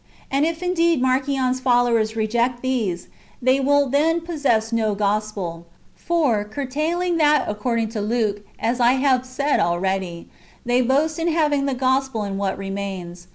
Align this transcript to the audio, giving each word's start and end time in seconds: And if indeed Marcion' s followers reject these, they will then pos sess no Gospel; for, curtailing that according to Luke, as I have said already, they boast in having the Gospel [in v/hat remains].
And 0.31 0.47
if 0.47 0.63
indeed 0.63 0.99
Marcion' 0.99 1.51
s 1.51 1.59
followers 1.59 2.15
reject 2.15 2.63
these, 2.63 3.07
they 3.39 3.59
will 3.59 3.87
then 3.87 4.19
pos 4.21 4.41
sess 4.41 4.73
no 4.73 4.95
Gospel; 4.95 5.67
for, 5.95 6.43
curtailing 6.43 7.17
that 7.17 7.45
according 7.47 7.89
to 7.89 8.01
Luke, 8.01 8.39
as 8.57 8.79
I 8.79 8.93
have 8.93 9.27
said 9.27 9.59
already, 9.59 10.27
they 10.65 10.81
boast 10.81 11.19
in 11.19 11.27
having 11.27 11.67
the 11.67 11.75
Gospel 11.75 12.23
[in 12.23 12.33
v/hat 12.35 12.57
remains]. 12.57 13.27